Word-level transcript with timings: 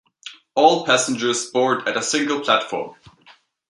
All 0.55 0.83
passengers 0.87 1.45
board 1.51 1.87
at 1.87 1.95
a 1.95 2.01
single 2.01 2.39
platform. 2.39 2.95